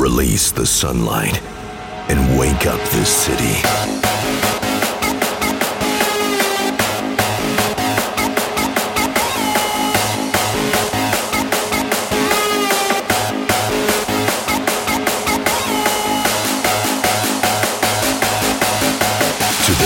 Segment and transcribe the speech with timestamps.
[0.00, 1.42] Release the sunlight
[2.08, 3.60] and wake up this city.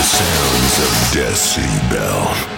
[0.05, 2.54] sounds of Decibel.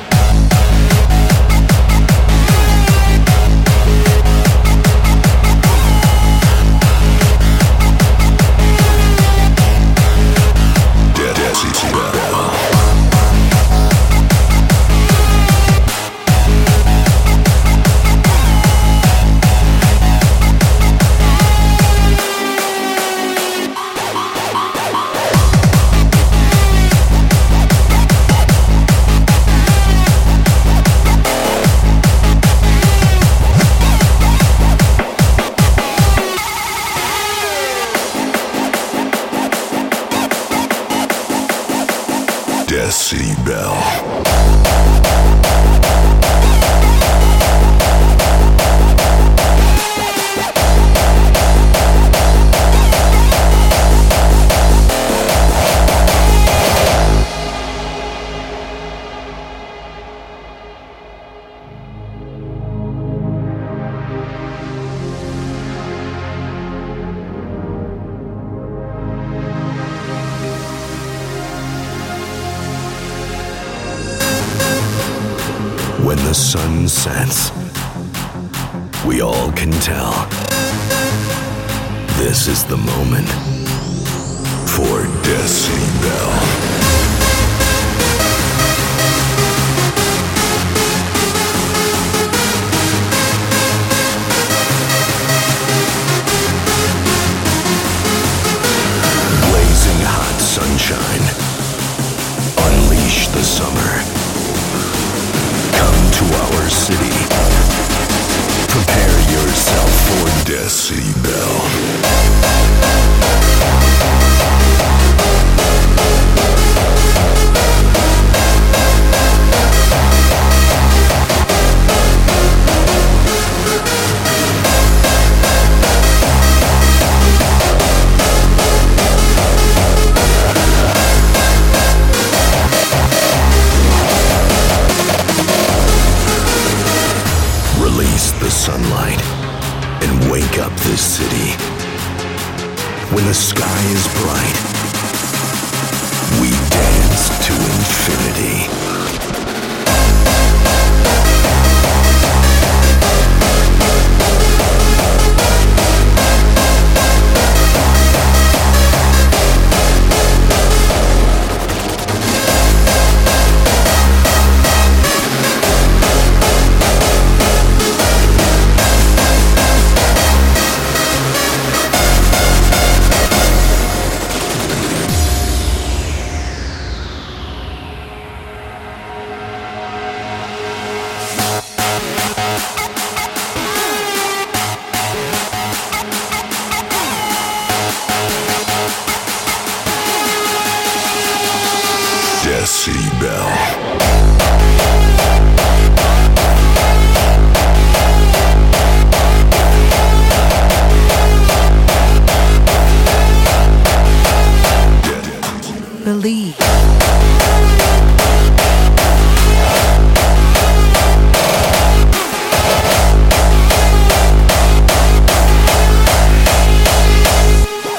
[206.06, 206.54] believe.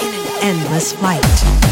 [0.01, 1.66] In an endless flight.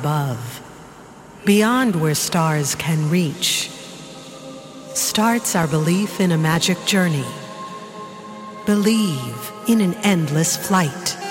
[0.00, 0.62] Above,
[1.44, 3.68] beyond where stars can reach,
[4.94, 7.26] starts our belief in a magic journey.
[8.64, 11.29] Believe in an endless flight.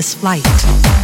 [0.00, 0.99] Endless flight.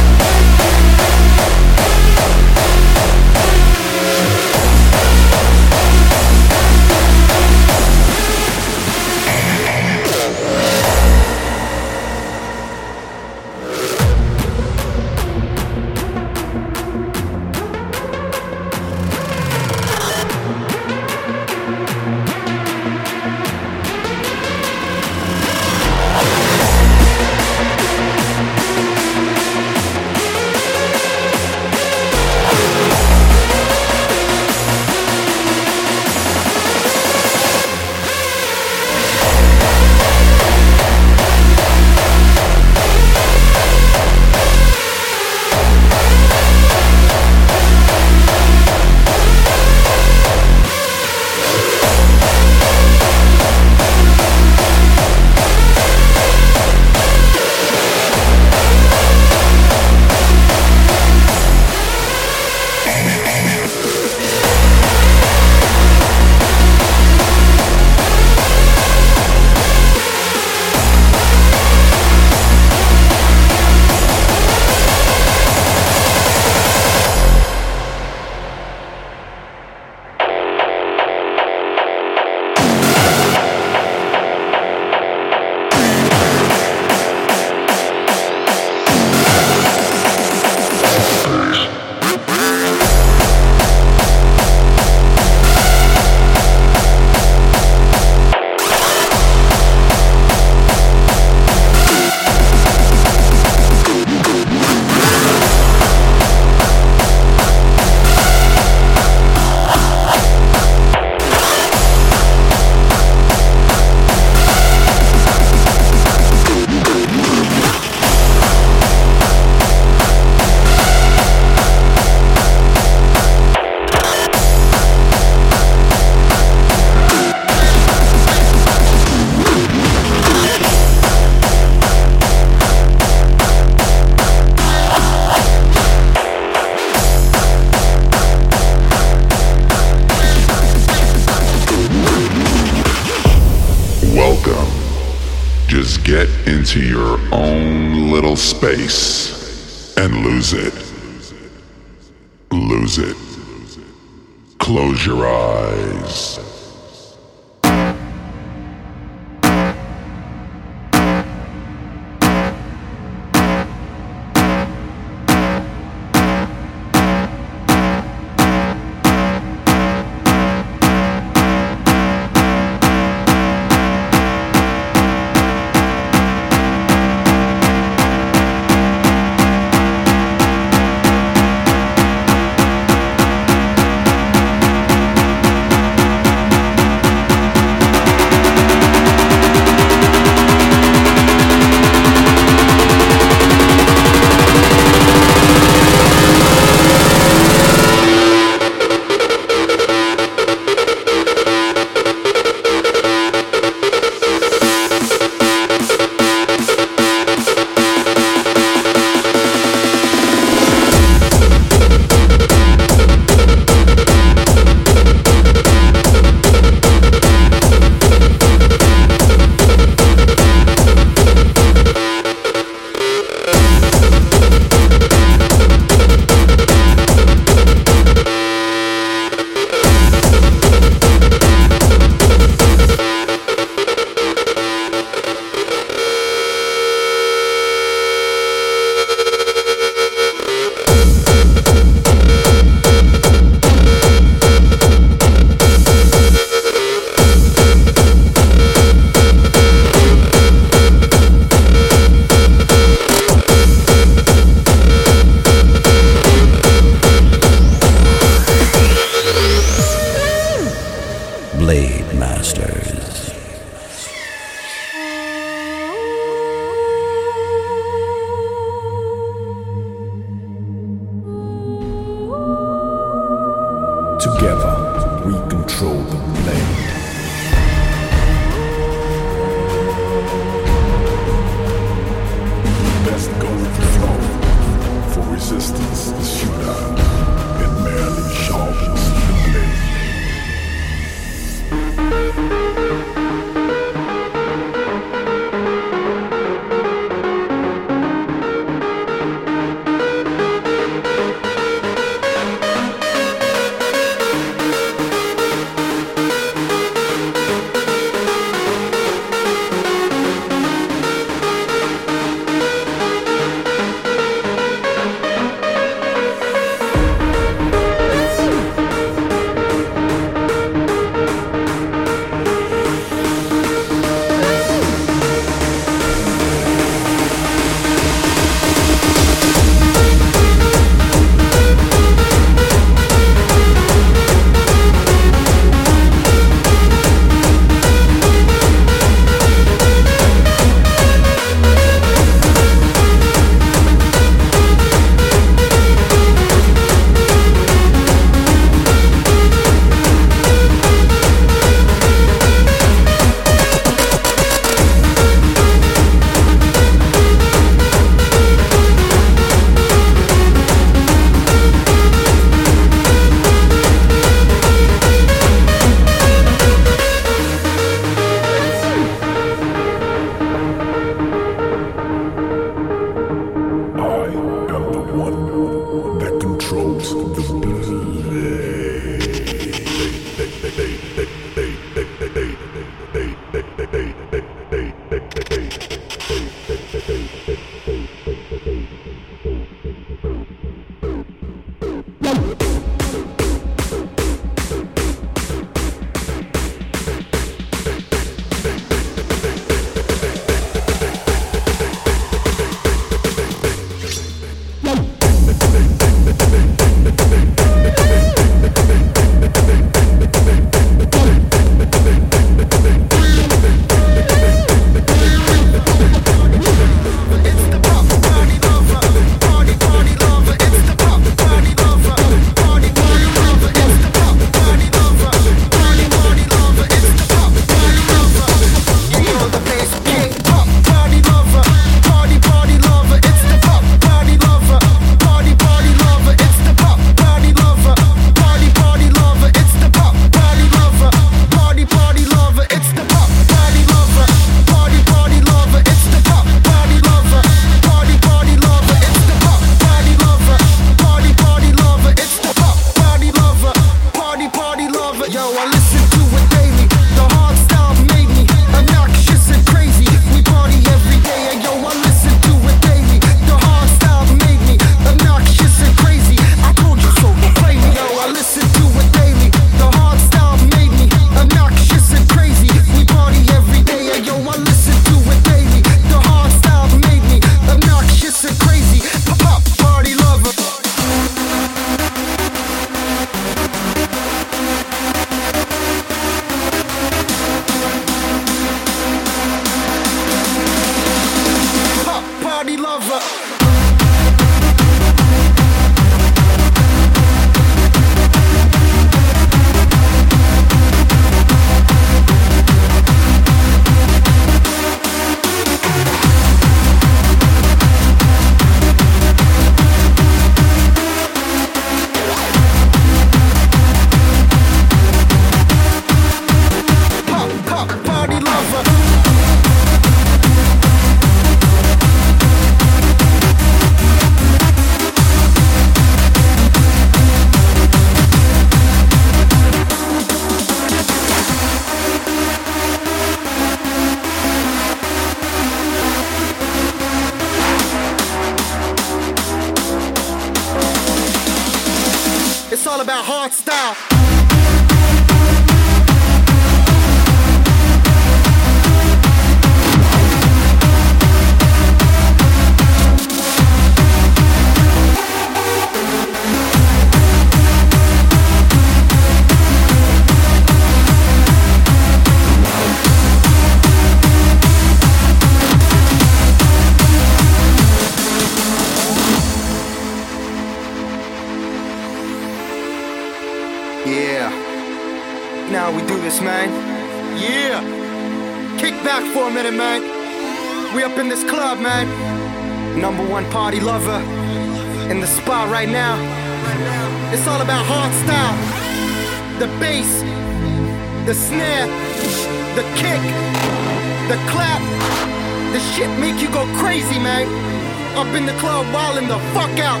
[598.36, 600.00] in the club, wildin' the fuck out.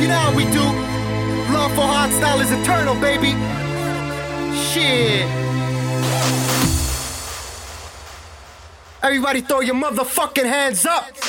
[0.00, 0.64] You know how we do.
[1.52, 3.32] Love for hard style is eternal, baby.
[4.68, 5.26] Shit.
[9.02, 11.21] Everybody throw your motherfucking hands up.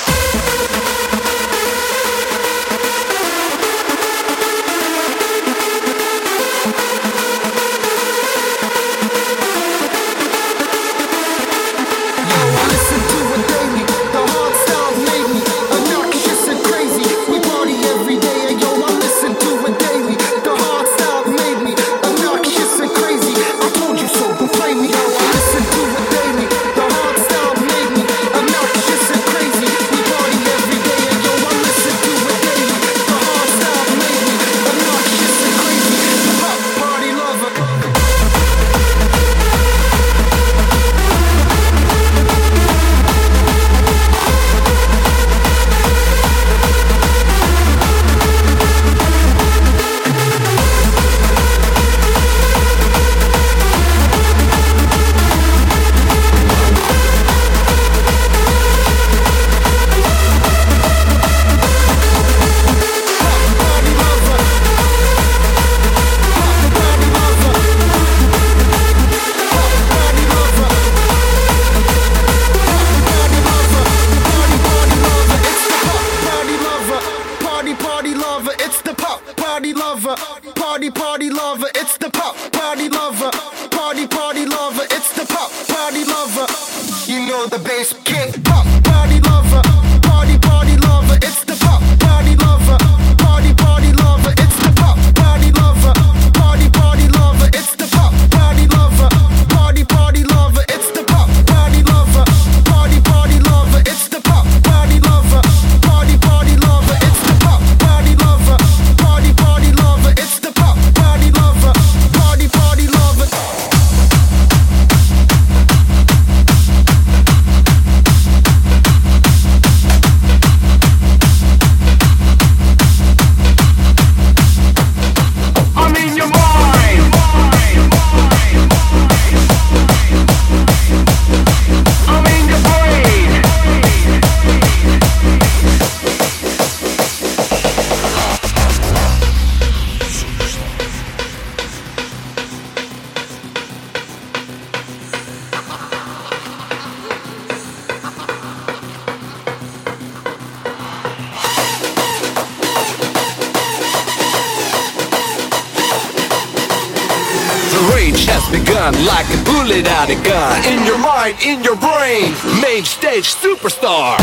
[158.58, 160.64] begun like a bullet out of gun.
[160.64, 162.30] In your mind, in your brain,
[162.62, 164.14] main stage superstar.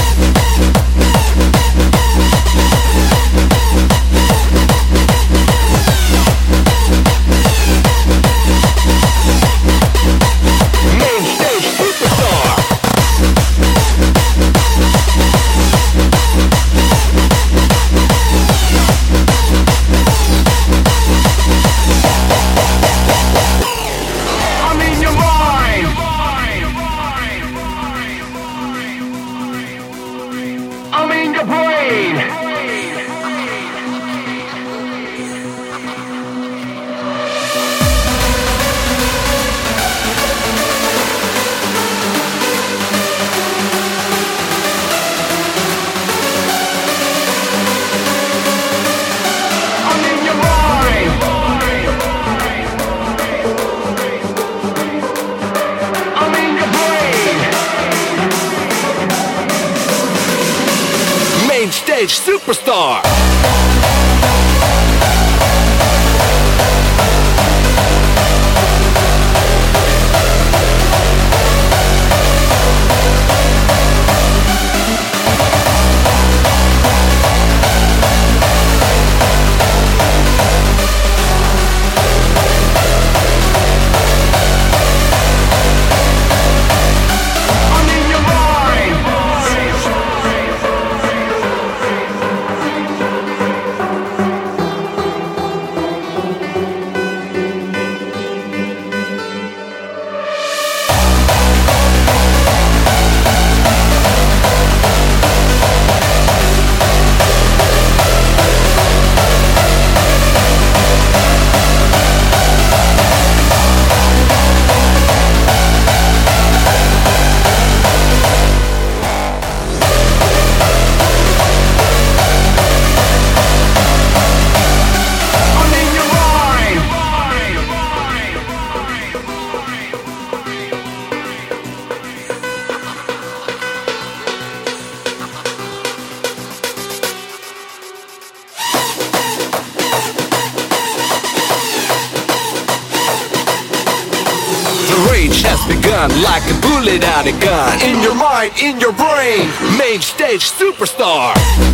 [147.21, 147.81] Out of gun.
[147.81, 151.70] In your mind, in your brain, main stage superstar.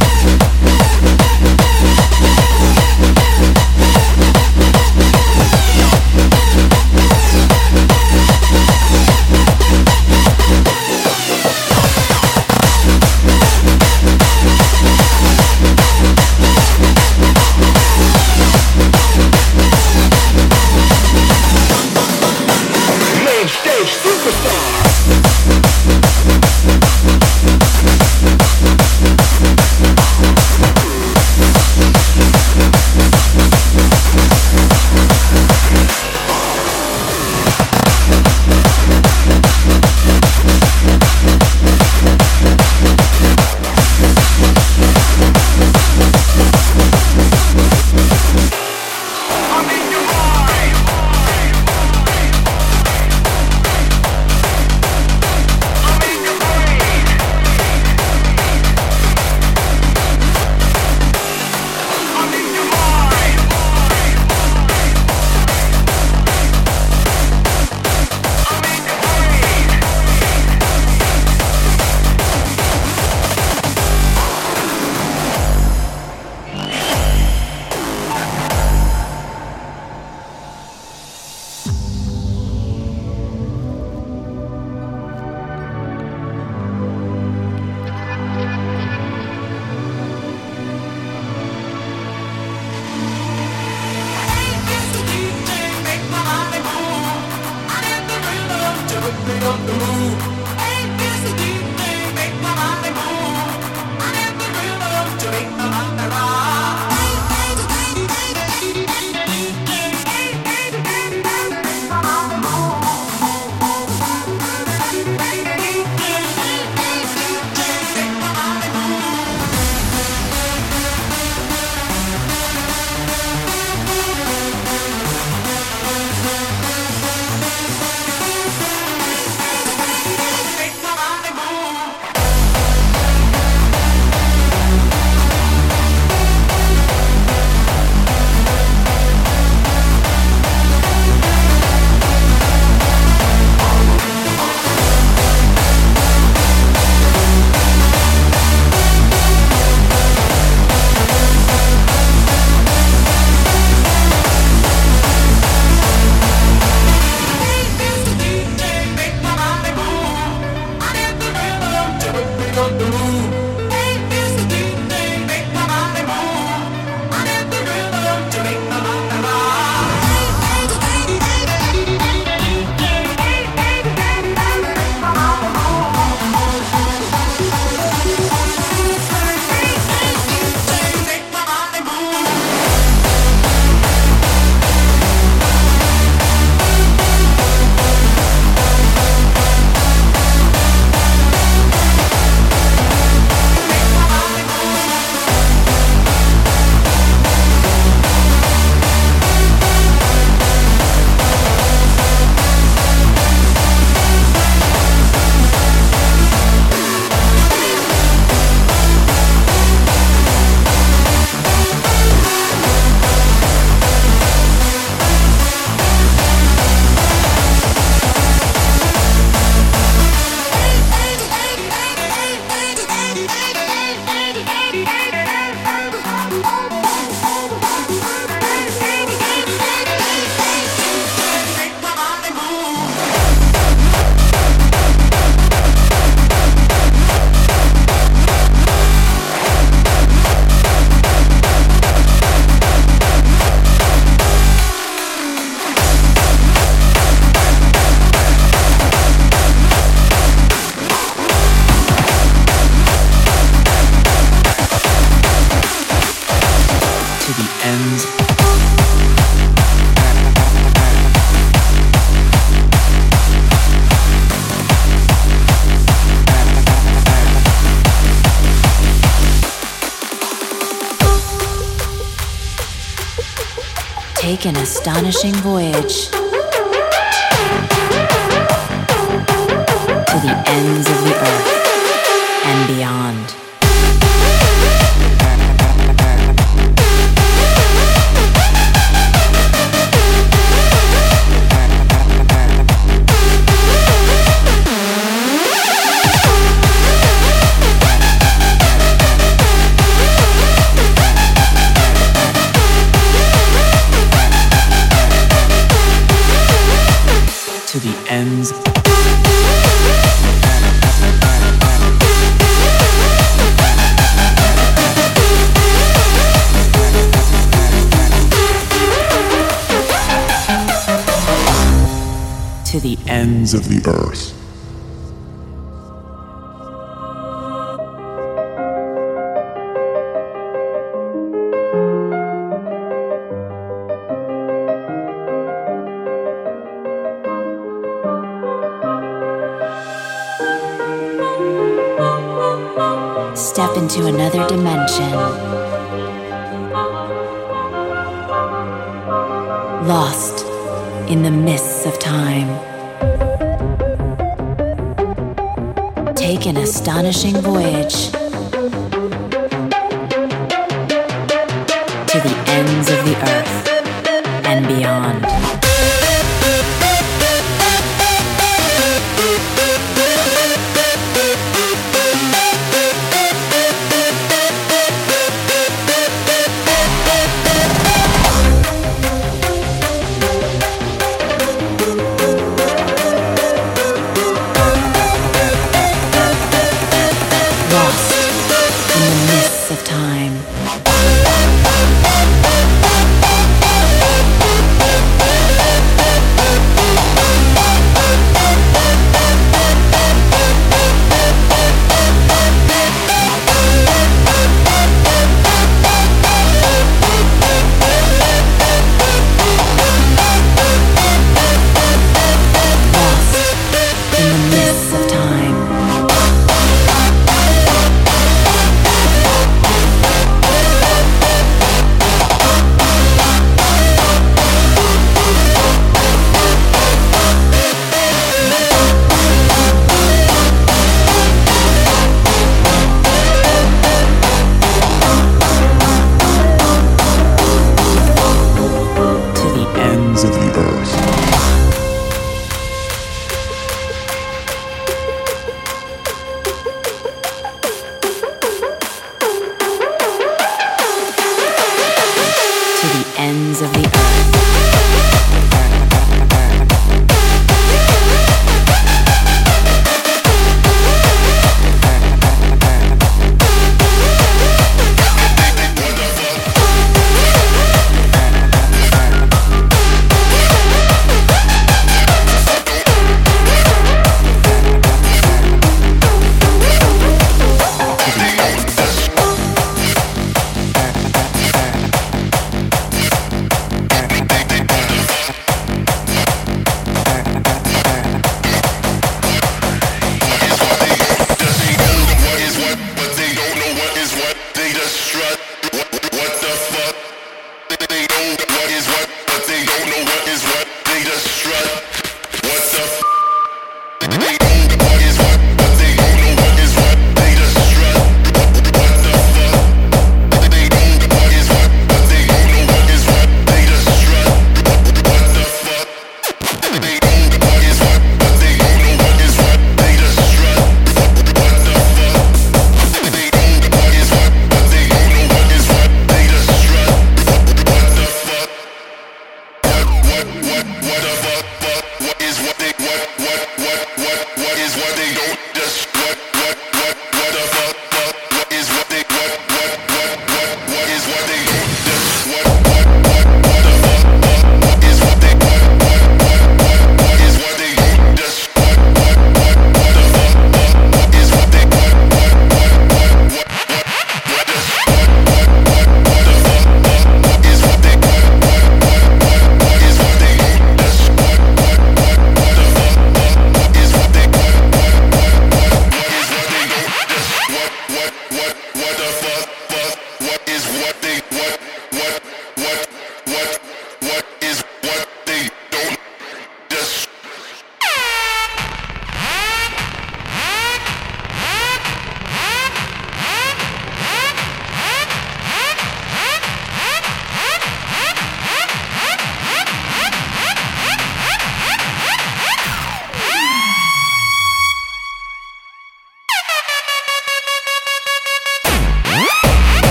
[274.37, 276.16] Take an astonishing voyage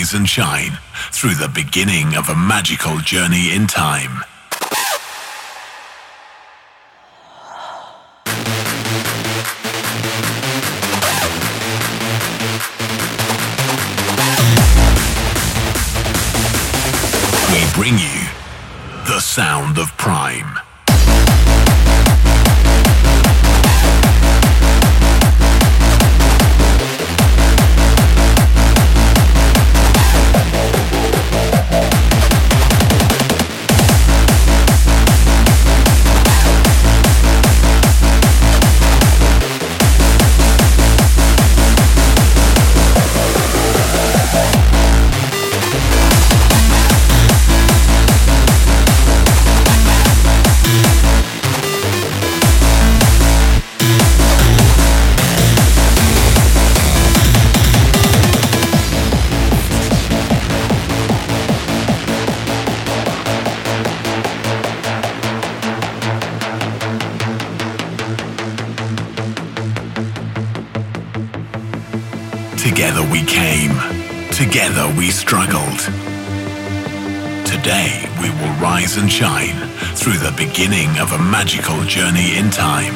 [0.00, 0.78] rise and shine
[1.12, 4.24] through the beginning of a magical journey in time.
[73.20, 73.74] We came.
[74.32, 75.80] Together we struggled.
[77.44, 79.56] Today we will rise and shine
[79.94, 82.94] through the beginning of a magical journey in time.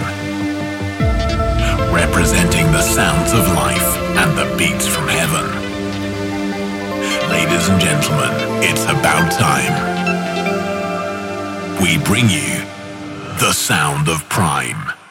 [1.92, 5.46] Representing the sounds of life and the beats from heaven.
[7.30, 9.74] Ladies and gentlemen, it's about time.
[11.82, 12.64] We bring you
[13.40, 15.03] the sound of prime.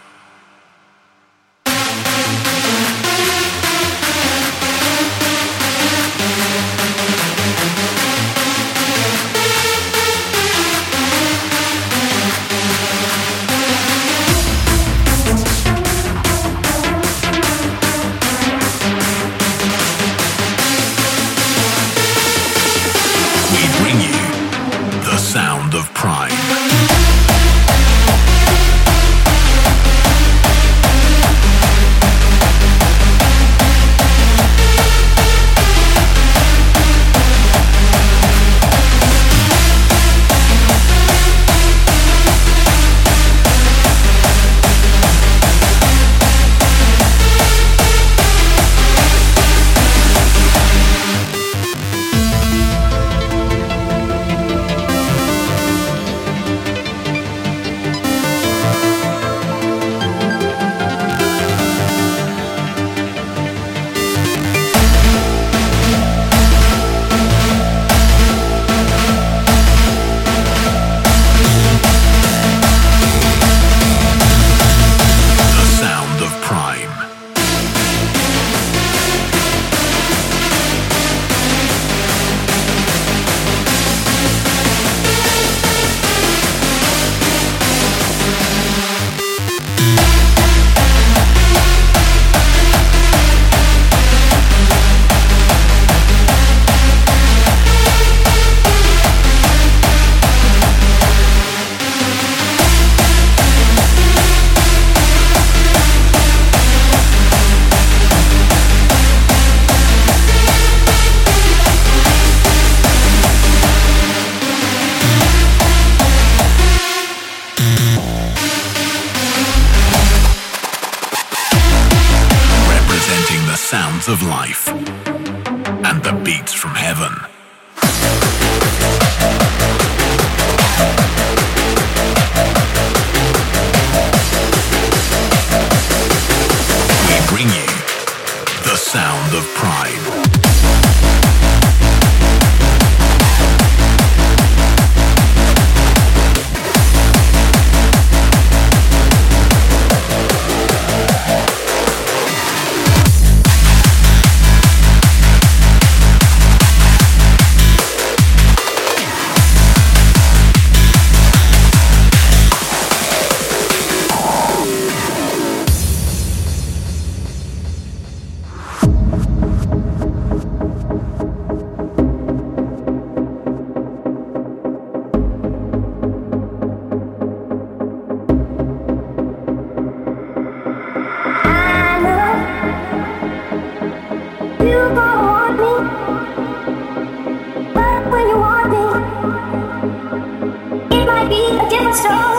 [191.94, 192.33] You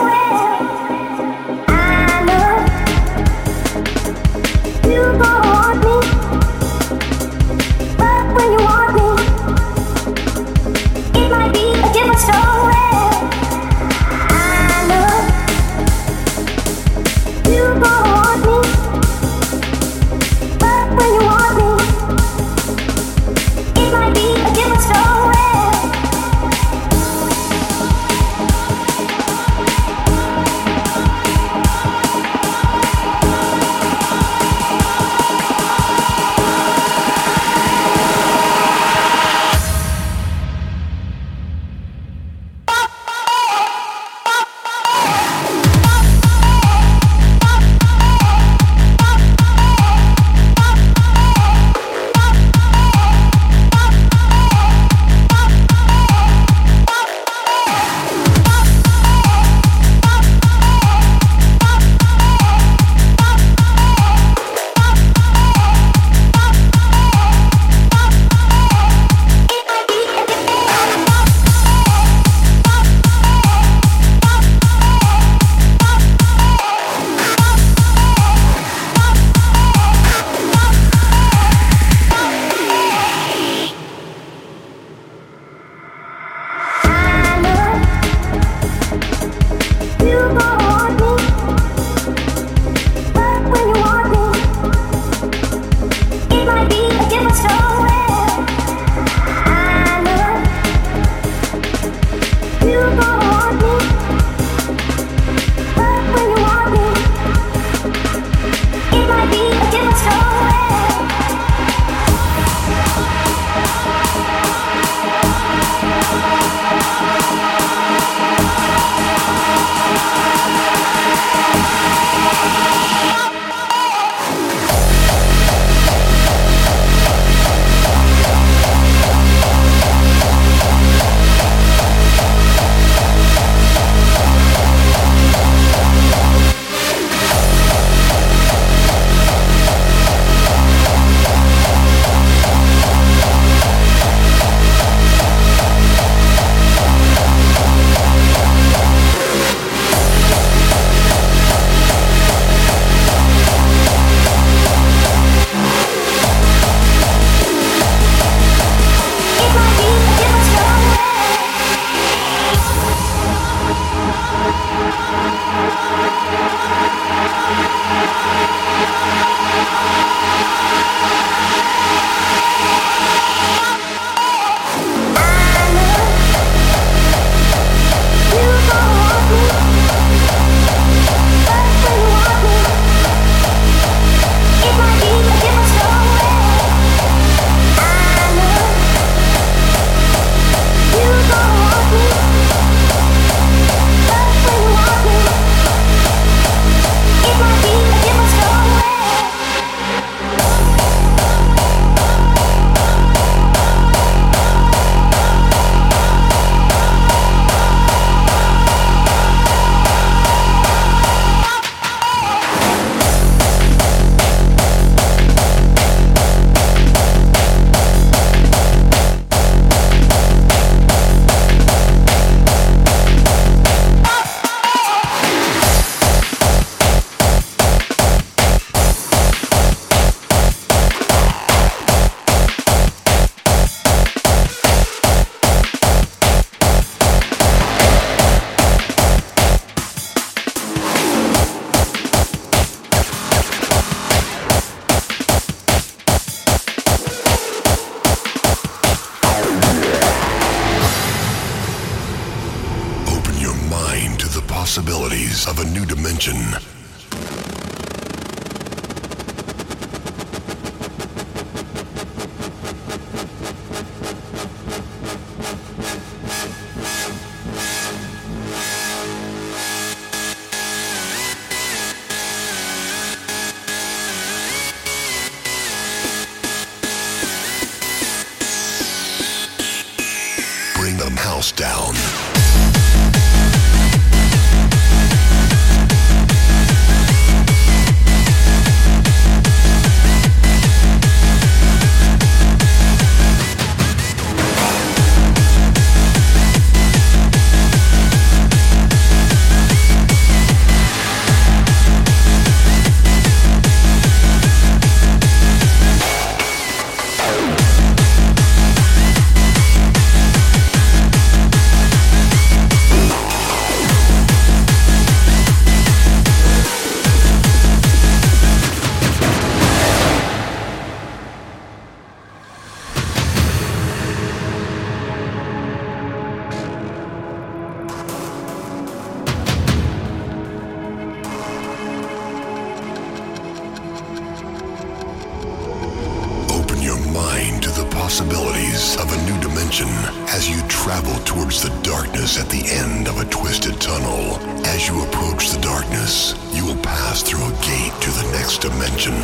[339.81, 344.37] imagine as you travel towards the darkness at the end of a twisted tunnel.
[344.65, 349.15] As you approach the darkness, you will pass through a gate to the next dimension.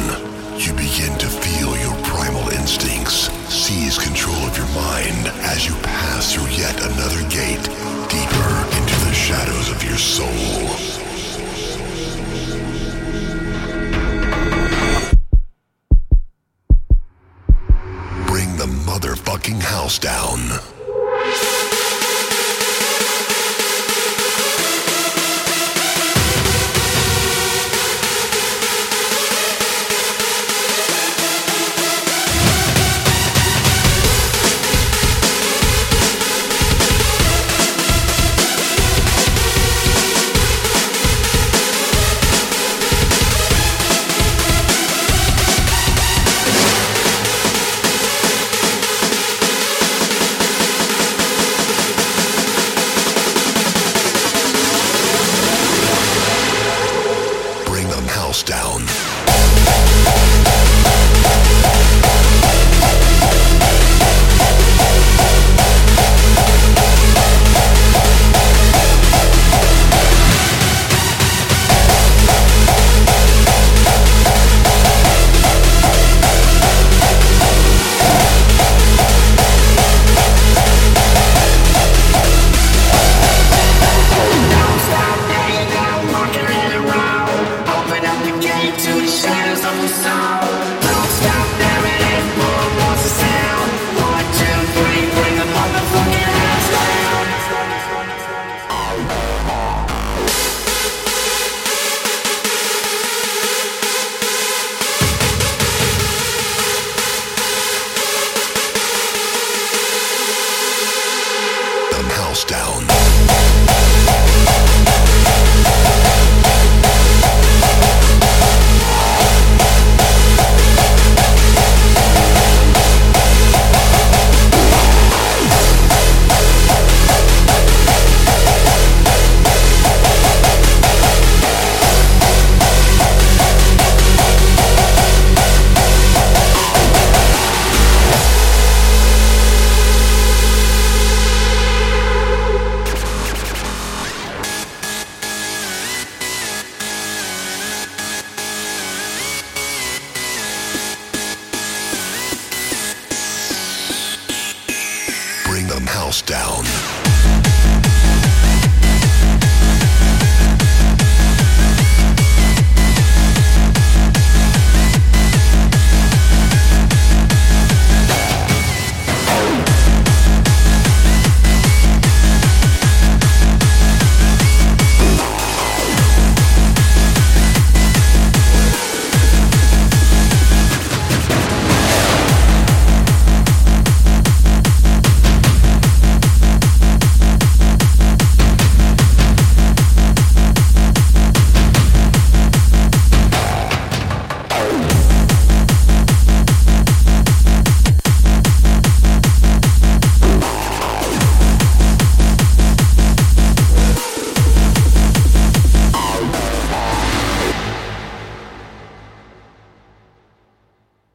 [0.58, 6.34] You begin to feel your primal instincts seize control of your mind as you pass
[6.34, 7.64] through yet another gate
[8.10, 11.01] deeper into the shadows of your soul.
[20.00, 20.80] down.